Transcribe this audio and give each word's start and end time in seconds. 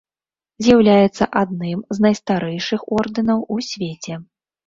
З'яўляецца 0.67 1.25
адным 1.41 1.79
з 1.97 2.03
найстарэйшых 2.07 2.81
ордэнаў 3.01 3.39
у 3.57 3.59
свеце. 3.69 4.13